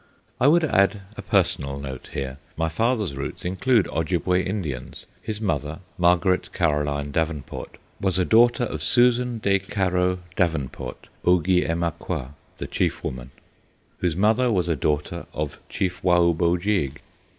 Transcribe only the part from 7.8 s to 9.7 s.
was a daughter of Susan des